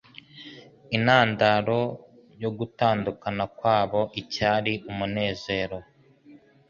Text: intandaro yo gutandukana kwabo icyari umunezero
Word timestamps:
intandaro 0.95 1.81
yo 2.41 2.49
gutandukana 2.57 3.43
kwabo 3.57 4.01
icyari 4.21 4.73
umunezero 4.89 5.77